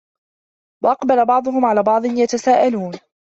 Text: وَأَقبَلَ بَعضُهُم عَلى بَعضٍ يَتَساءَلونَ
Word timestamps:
وَأَقبَلَ 0.83 1.25
بَعضُهُم 1.25 1.65
عَلى 1.65 1.83
بَعضٍ 1.83 2.05
يَتَساءَلونَ 2.05 2.99